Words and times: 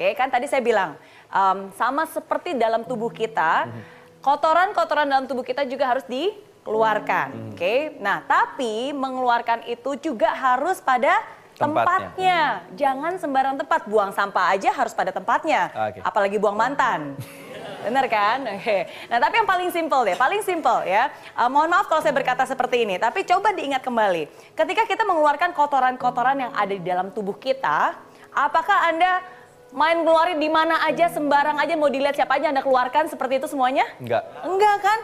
Oke, 0.00 0.16
kan 0.16 0.32
tadi 0.32 0.48
saya 0.48 0.64
bilang 0.64 0.96
um, 1.28 1.68
sama 1.76 2.08
seperti 2.08 2.56
dalam 2.56 2.88
tubuh 2.88 3.12
kita, 3.12 3.68
kotoran-kotoran 4.24 5.04
dalam 5.04 5.28
tubuh 5.28 5.44
kita 5.44 5.68
juga 5.68 5.92
harus 5.92 6.08
dikeluarkan. 6.08 7.52
Oke, 7.52 8.00
nah 8.00 8.24
tapi 8.24 8.96
mengeluarkan 8.96 9.68
itu 9.68 10.00
juga 10.00 10.32
harus 10.32 10.80
pada 10.80 11.20
Tempatnya. 11.52 11.84
tempatnya. 11.84 12.40
Jangan 12.80 13.12
sembarang 13.20 13.60
tempat. 13.60 13.84
Buang 13.84 14.16
sampah 14.16 14.56
aja 14.56 14.72
harus 14.72 14.96
pada 14.96 15.12
tempatnya. 15.12 15.68
Oke. 15.68 16.00
Apalagi 16.00 16.40
buang 16.40 16.56
mantan. 16.56 17.12
Bener 17.84 18.08
kan? 18.08 18.40
Oke. 18.56 18.88
Nah 19.12 19.20
tapi 19.20 19.44
yang 19.44 19.48
paling 19.52 19.68
simpel 19.68 20.00
deh, 20.08 20.16
paling 20.16 20.40
simpel 20.40 20.80
ya. 20.88 21.12
Eh, 21.12 21.48
mohon 21.52 21.68
maaf 21.68 21.84
kalau 21.92 22.00
saya 22.00 22.16
berkata 22.16 22.48
seperti 22.48 22.88
ini, 22.88 22.96
tapi 22.96 23.28
coba 23.28 23.52
diingat 23.52 23.84
kembali. 23.84 24.56
Ketika 24.56 24.88
kita 24.88 25.04
mengeluarkan 25.04 25.52
kotoran-kotoran 25.52 26.48
yang 26.48 26.52
ada 26.56 26.72
di 26.72 26.80
dalam 26.80 27.12
tubuh 27.12 27.36
kita, 27.36 28.00
apakah 28.32 28.88
Anda 28.88 29.39
main 29.70 30.02
ngeluarin 30.02 30.38
di 30.42 30.50
mana 30.50 30.82
aja, 30.86 31.06
sembarang 31.10 31.58
aja, 31.62 31.74
mau 31.78 31.86
dilihat 31.86 32.18
siapa 32.18 32.38
aja 32.38 32.50
Anda 32.50 32.62
keluarkan 32.62 33.06
seperti 33.06 33.38
itu 33.38 33.46
semuanya? 33.46 33.86
Enggak. 34.02 34.22
Enggak 34.42 34.76
kan? 34.82 34.98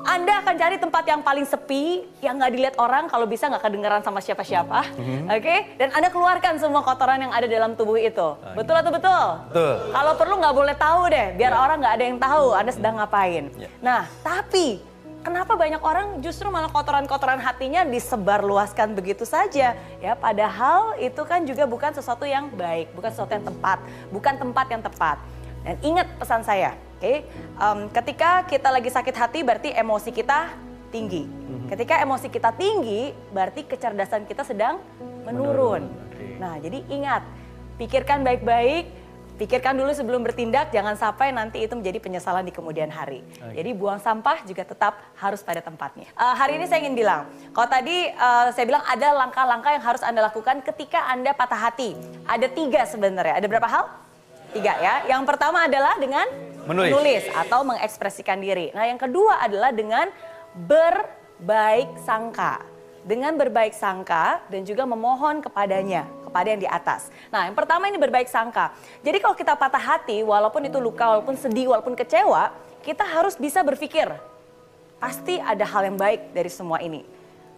Anda 0.00 0.32
akan 0.44 0.54
cari 0.56 0.76
tempat 0.80 1.04
yang 1.08 1.20
paling 1.20 1.44
sepi, 1.44 2.04
yang 2.24 2.40
nggak 2.40 2.52
dilihat 2.52 2.76
orang, 2.80 3.08
kalau 3.08 3.24
bisa 3.24 3.48
nggak 3.48 3.64
kedengeran 3.64 4.00
sama 4.04 4.20
siapa-siapa. 4.20 4.80
Oke? 5.28 5.76
Dan 5.80 5.92
Anda 5.92 6.08
keluarkan 6.12 6.60
semua 6.60 6.84
kotoran 6.84 7.20
yang 7.20 7.32
ada 7.32 7.48
dalam 7.48 7.76
tubuh 7.76 7.96
itu. 7.96 8.36
Betul 8.56 8.76
atau 8.76 8.92
betul? 8.92 9.24
Betul. 9.52 9.74
Kalau 9.92 10.12
perlu 10.16 10.34
nggak 10.40 10.56
boleh 10.56 10.76
tahu 10.76 11.00
deh, 11.08 11.26
biar 11.36 11.52
orang 11.56 11.80
nggak 11.80 11.94
ada 11.96 12.04
yang 12.04 12.18
tahu 12.20 12.46
Anda 12.52 12.72
sedang 12.72 12.94
ngapain. 13.00 13.44
Ya. 13.56 13.68
Nah, 13.80 14.04
tapi 14.20 14.80
kenapa 15.20 15.56
banyak 15.56 15.80
orang 15.80 16.20
justru 16.24 16.48
malah 16.48 16.72
kotoran-kotoran 16.72 17.40
hatinya 17.40 17.84
disebarluaskan 17.84 18.96
begitu 18.96 19.28
saja? 19.28 19.76
Ya, 20.00 20.12
padahal 20.16 20.96
itu 21.00 21.22
kan 21.28 21.44
juga 21.44 21.64
bukan 21.68 21.92
sesuatu 21.92 22.24
yang 22.24 22.48
baik, 22.52 22.92
bukan 22.96 23.10
sesuatu 23.12 23.32
yang 23.36 23.44
tepat, 23.44 23.78
bukan 24.08 24.34
tempat 24.36 24.66
yang 24.72 24.82
tepat. 24.82 25.16
Dan 25.60 25.76
ingat 25.84 26.08
pesan 26.16 26.40
saya, 26.40 26.72
oke? 26.96 27.14
Em, 27.36 27.78
ketika 27.92 28.44
kita 28.48 28.68
lagi 28.72 28.88
sakit 28.88 29.16
hati, 29.16 29.44
berarti 29.44 29.68
emosi 29.76 30.10
kita 30.10 30.48
tinggi. 30.88 31.28
Ketika 31.70 32.02
emosi 32.02 32.26
kita 32.32 32.50
tinggi, 32.56 33.14
berarti 33.30 33.62
kecerdasan 33.62 34.26
kita 34.26 34.42
sedang 34.42 34.82
menurun. 35.22 35.86
Nah, 36.40 36.58
jadi 36.58 36.82
ingat, 36.88 37.22
pikirkan 37.78 38.24
baik-baik, 38.24 38.88
pikirkan 39.40 39.72
dulu 39.72 39.88
sebelum 39.96 40.20
bertindak, 40.20 40.68
jangan 40.68 41.00
sampai 41.00 41.32
nanti 41.32 41.64
itu 41.64 41.72
menjadi 41.72 41.96
penyesalan 41.96 42.44
di 42.44 42.52
kemudian 42.52 42.92
hari. 42.92 43.24
Oke. 43.40 43.56
Jadi 43.56 43.70
buang 43.72 43.96
sampah 43.96 44.44
juga 44.44 44.68
tetap 44.68 45.00
harus 45.16 45.40
pada 45.40 45.64
tempatnya. 45.64 46.12
Eh, 46.12 46.34
hari 46.36 46.60
ini 46.60 46.68
saya 46.68 46.84
ingin 46.84 46.92
bilang, 46.92 47.24
kalau 47.56 47.68
tadi 47.72 48.12
eh, 48.12 48.48
saya 48.52 48.64
bilang 48.68 48.84
ada 48.84 49.16
langkah-langkah 49.16 49.72
yang 49.72 49.80
harus 49.80 50.04
Anda 50.04 50.28
lakukan 50.28 50.60
ketika 50.60 51.08
Anda 51.08 51.32
patah 51.32 51.72
hati. 51.72 51.96
Ada 52.28 52.52
tiga 52.52 52.84
sebenarnya, 52.84 53.40
ada 53.40 53.46
berapa 53.48 53.64
hal? 53.64 53.88
Tiga 54.52 54.76
ya. 54.76 55.08
Yang 55.08 55.22
pertama 55.24 55.64
adalah 55.64 55.96
dengan 55.96 56.28
Menulis. 56.68 57.24
atau 57.32 57.64
mengekspresikan 57.64 58.36
diri. 58.36 58.68
Nah 58.76 58.84
yang 58.84 59.00
kedua 59.00 59.40
adalah 59.40 59.72
dengan 59.72 60.12
berbaik 60.52 61.96
sangka. 62.04 62.60
Dengan 63.00 63.32
berbaik 63.40 63.72
sangka 63.72 64.44
dan 64.52 64.60
juga 64.68 64.84
memohon 64.84 65.40
kepadanya, 65.40 66.04
kepada 66.30 66.54
yang 66.54 66.62
di 66.62 66.70
atas. 66.70 67.10
Nah 67.34 67.50
yang 67.50 67.58
pertama 67.58 67.90
ini 67.90 67.98
berbaik 67.98 68.30
sangka. 68.30 68.70
Jadi 69.02 69.18
kalau 69.18 69.34
kita 69.34 69.58
patah 69.58 69.82
hati, 69.82 70.22
walaupun 70.22 70.62
itu 70.70 70.78
luka, 70.78 71.18
walaupun 71.18 71.34
sedih, 71.34 71.74
walaupun 71.74 71.98
kecewa, 71.98 72.54
kita 72.86 73.02
harus 73.02 73.34
bisa 73.34 73.66
berpikir, 73.66 74.06
pasti 75.02 75.42
ada 75.42 75.66
hal 75.66 75.90
yang 75.90 75.98
baik 75.98 76.30
dari 76.30 76.48
semua 76.48 76.78
ini. 76.78 77.02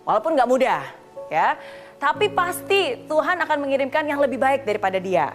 Walaupun 0.09 0.35
nggak 0.35 0.49
mudah, 0.49 0.83
ya. 1.29 1.61
Tapi 2.01 2.33
pasti 2.33 2.99
Tuhan 3.07 3.39
akan 3.47 3.59
mengirimkan 3.63 4.03
yang 4.03 4.19
lebih 4.19 4.41
baik 4.41 4.67
daripada 4.67 4.99
dia. 4.99 5.31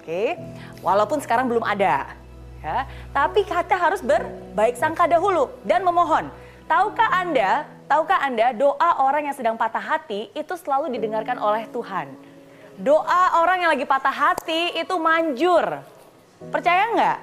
Oke, 0.00 0.38
walaupun 0.80 1.20
sekarang 1.20 1.50
belum 1.50 1.66
ada, 1.66 2.16
ya. 2.62 2.88
Tapi 3.12 3.44
kita 3.44 3.76
harus 3.76 4.00
berbaik 4.00 4.78
sangka 4.80 5.04
dahulu 5.04 5.52
dan 5.66 5.84
memohon. 5.84 6.30
Tahukah 6.66 7.10
Anda, 7.22 7.68
tahukah 7.86 8.24
Anda 8.24 8.50
doa 8.56 9.04
orang 9.04 9.28
yang 9.30 9.36
sedang 9.36 9.54
patah 9.54 9.82
hati 9.82 10.32
itu 10.34 10.54
selalu 10.56 10.90
didengarkan 10.96 11.36
oleh 11.38 11.68
Tuhan. 11.70 12.10
Doa 12.76 13.40
orang 13.40 13.64
yang 13.64 13.70
lagi 13.72 13.88
patah 13.88 14.12
hati 14.12 14.76
itu 14.76 14.94
manjur. 15.00 15.80
Percaya 16.52 16.82
nggak? 16.92 17.18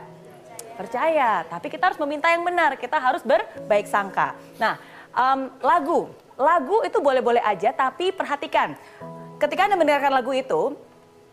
Percaya, 0.74 1.46
tapi 1.46 1.70
kita 1.70 1.94
harus 1.94 2.02
meminta 2.02 2.34
yang 2.34 2.42
benar. 2.42 2.74
Kita 2.82 2.98
harus 2.98 3.22
berbaik 3.22 3.86
sangka. 3.86 4.34
Nah, 4.58 4.82
em, 5.14 5.54
lagu, 5.62 6.10
lagu 6.34 6.82
itu 6.82 6.98
boleh-boleh 6.98 7.46
aja, 7.46 7.70
tapi 7.70 8.10
perhatikan. 8.10 8.74
Ketika 9.38 9.70
Anda 9.70 9.78
mendengarkan 9.78 10.10
lagu 10.18 10.34
itu, 10.34 10.74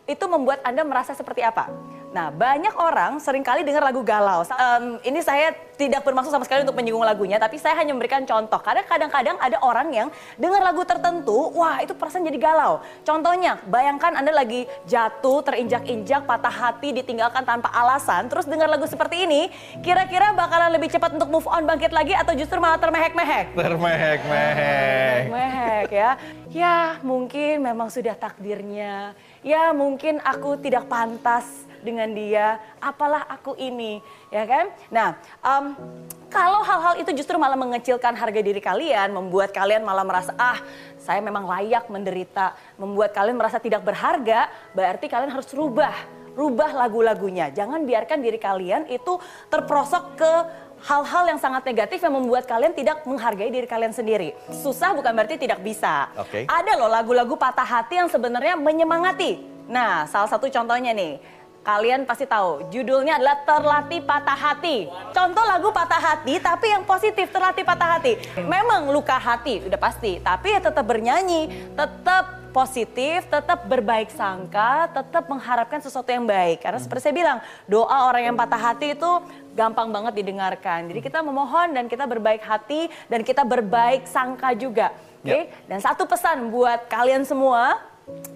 itu 0.05 0.25
membuat 0.29 0.61
Anda 0.61 0.85
merasa 0.85 1.17
seperti 1.17 1.41
apa? 1.41 1.73
Nah, 2.11 2.27
banyak 2.27 2.75
orang 2.75 3.23
sering 3.23 3.39
kali 3.39 3.63
dengar 3.63 3.87
lagu 3.87 4.03
galau. 4.03 4.43
Em, 4.43 4.99
ini 5.07 5.23
saya 5.23 5.55
tidak 5.79 6.03
bermaksud 6.03 6.27
sama 6.27 6.43
sekali 6.43 6.67
untuk 6.67 6.75
menyinggung 6.75 7.07
lagunya, 7.07 7.39
tapi 7.39 7.55
saya 7.55 7.71
hanya 7.79 7.95
memberikan 7.95 8.27
contoh. 8.27 8.59
Karena 8.59 8.83
kadang-kadang 8.83 9.39
ada 9.39 9.55
orang 9.63 9.87
yang 9.95 10.07
dengar 10.35 10.59
lagu 10.59 10.83
tertentu, 10.83 11.55
wah 11.55 11.79
itu 11.79 11.95
perasaan 11.95 12.27
jadi 12.27 12.35
galau. 12.35 12.83
Contohnya, 13.07 13.63
bayangkan 13.63 14.19
Anda 14.19 14.35
lagi 14.35 14.67
jatuh, 14.91 15.39
terinjak-injak, 15.39 16.27
patah 16.27 16.51
hati, 16.51 16.91
ditinggalkan 16.99 17.47
tanpa 17.47 17.71
alasan, 17.71 18.27
terus 18.27 18.43
dengar 18.43 18.67
lagu 18.67 18.83
seperti 18.83 19.23
ini, 19.23 19.47
kira-kira 19.79 20.35
bakalan 20.35 20.75
lebih 20.75 20.91
cepat 20.91 21.15
untuk 21.15 21.31
move 21.31 21.47
on, 21.47 21.63
bangkit 21.63 21.95
lagi, 21.95 22.11
atau 22.11 22.35
justru 22.35 22.59
malah 22.59 22.77
termehek-mehek? 22.77 23.55
Termehek-mehek. 23.55 25.23
Mehek 25.31 25.87
ya. 25.95 26.11
Ya 26.51 26.99
mungkin 27.07 27.63
memang 27.63 27.87
sudah 27.87 28.19
takdirnya. 28.19 29.15
Ya 29.39 29.71
mungkin 29.71 30.19
aku 30.19 30.59
tidak 30.59 30.91
pantas 30.91 31.70
dengan 31.81 32.09
dia. 32.13 32.61
Apalah 32.79 33.25
aku 33.27 33.57
ini, 33.57 33.99
ya 34.29 34.45
kan? 34.45 34.71
Nah, 34.87 35.17
em, 35.41 35.65
kalau 36.31 36.63
hal-hal 36.63 36.95
itu 37.03 37.11
justru 37.11 37.35
malah 37.35 37.59
mengecilkan 37.59 38.15
harga 38.15 38.39
diri 38.39 38.63
kalian, 38.63 39.11
membuat 39.11 39.51
kalian 39.51 39.83
malah 39.83 40.07
merasa 40.07 40.31
ah 40.39 40.63
saya 40.95 41.19
memang 41.19 41.43
layak 41.43 41.91
menderita, 41.91 42.55
membuat 42.79 43.11
kalian 43.11 43.35
merasa 43.35 43.59
tidak 43.59 43.83
berharga, 43.83 44.47
berarti 44.71 45.11
kalian 45.11 45.33
harus 45.33 45.51
rubah, 45.51 45.91
rubah 46.37 46.71
lagu-lagunya. 46.71 47.51
Jangan 47.51 47.83
biarkan 47.83 48.23
diri 48.23 48.39
kalian 48.39 48.87
itu 48.87 49.19
terprosok 49.51 50.15
ke 50.15 50.31
hal-hal 50.81 51.23
yang 51.29 51.39
sangat 51.41 51.61
negatif 51.67 52.01
yang 52.01 52.15
membuat 52.17 52.49
kalian 52.49 52.73
tidak 52.73 53.05
menghargai 53.05 53.53
diri 53.53 53.67
kalian 53.69 53.93
sendiri. 53.93 54.33
Susah 54.49 54.95
bukan 54.97 55.13
berarti 55.13 55.37
tidak 55.37 55.61
bisa. 55.61 56.09
Oke. 56.17 56.49
Ada 56.49 56.73
loh 56.79 56.89
lagu-lagu 56.89 57.37
patah 57.37 57.65
hati 57.65 58.01
yang 58.01 58.09
sebenarnya 58.09 58.57
menyemangati. 58.57 59.41
Nah, 59.69 60.09
salah 60.09 60.27
satu 60.27 60.49
contohnya 60.49 60.91
nih. 60.91 61.21
Kalian 61.61 62.09
pasti 62.09 62.25
tahu, 62.25 62.73
judulnya 62.73 63.21
adalah 63.21 63.45
Terlatih 63.45 64.01
Patah 64.01 64.33
Hati. 64.33 64.89
Contoh 65.13 65.45
lagu 65.45 65.69
patah 65.69 66.01
hati, 66.01 66.41
tapi 66.41 66.73
yang 66.73 66.81
positif, 66.81 67.29
terlatih 67.29 67.61
patah 67.61 68.01
hati. 68.01 68.17
Memang 68.41 68.89
luka 68.89 69.13
hati, 69.13 69.61
udah 69.69 69.77
pasti. 69.77 70.17
Tapi 70.17 70.57
ya 70.57 70.59
tetap 70.63 70.81
bernyanyi, 70.81 71.69
tetap 71.77 72.49
positif, 72.49 73.29
tetap 73.29 73.69
berbaik 73.69 74.09
sangka, 74.09 74.89
tetap 74.89 75.29
mengharapkan 75.29 75.77
sesuatu 75.77 76.09
yang 76.09 76.25
baik. 76.25 76.65
Karena 76.65 76.81
seperti 76.81 77.05
saya 77.05 77.15
bilang, 77.15 77.37
doa 77.69 78.09
orang 78.09 78.33
yang 78.33 78.35
patah 78.35 78.57
hati 78.57 78.97
itu 78.97 79.11
gampang 79.53 79.93
banget 79.93 80.17
didengarkan. 80.17 80.89
Jadi 80.89 80.99
kita 80.99 81.21
memohon 81.21 81.77
dan 81.77 81.85
kita 81.85 82.09
berbaik 82.09 82.41
hati 82.41 82.89
dan 83.05 83.21
kita 83.21 83.45
berbaik 83.45 84.09
sangka 84.09 84.57
juga. 84.57 84.89
Oke? 85.21 85.53
Dan 85.69 85.77
satu 85.77 86.09
pesan 86.09 86.49
buat 86.49 86.89
kalian 86.89 87.21
semua, 87.21 87.90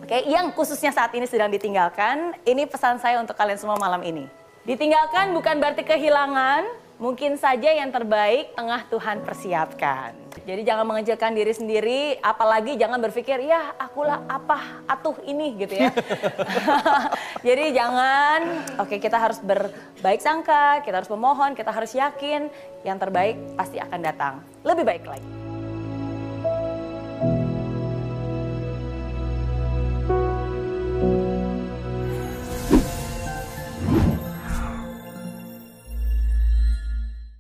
Oke, 0.06 0.22
yang 0.30 0.54
khususnya 0.54 0.94
saat 0.94 1.10
ini 1.18 1.26
sedang 1.26 1.50
ditinggalkan, 1.50 2.38
ini 2.46 2.70
pesan 2.70 3.02
saya 3.02 3.18
untuk 3.18 3.34
kalian 3.34 3.58
semua 3.58 3.78
malam 3.82 4.02
ini. 4.06 4.30
Ditinggalkan 4.66 5.34
bukan 5.34 5.58
berarti 5.58 5.82
kehilangan, 5.82 6.66
mungkin 7.02 7.36
saja 7.36 7.74
yang 7.74 7.90
terbaik 7.90 8.54
tengah 8.54 8.86
Tuhan 8.88 9.26
persiapkan. 9.26 10.14
Jadi 10.46 10.62
jangan 10.62 10.86
mengecilkan 10.86 11.34
diri 11.34 11.54
sendiri, 11.58 12.02
apalagi 12.22 12.78
jangan 12.78 13.02
berpikir, 13.02 13.50
ya 13.50 13.74
akulah 13.82 14.22
apa, 14.30 14.86
atuh 14.86 15.18
ini 15.26 15.58
gitu 15.58 15.74
ya. 15.74 15.90
Jadi 17.48 17.74
jangan, 17.74 18.40
oke 18.78 19.02
kita 19.02 19.18
harus 19.18 19.42
berbaik 19.42 20.22
sangka, 20.22 20.86
kita 20.86 21.02
harus 21.02 21.10
memohon, 21.10 21.58
kita 21.58 21.74
harus 21.74 21.98
yakin 21.98 22.48
yang 22.86 23.02
terbaik 23.02 23.42
pasti 23.58 23.82
akan 23.82 24.00
datang. 24.06 24.34
Lebih 24.62 24.86
baik 24.86 25.06
lagi. 25.10 25.55